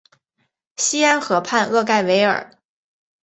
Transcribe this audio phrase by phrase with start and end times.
[0.77, 2.57] 西安河畔厄盖维尔。